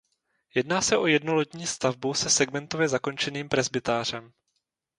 [0.55, 4.31] Jedná se o jednolodní stavbu se segmentově zakončeným presbytářem.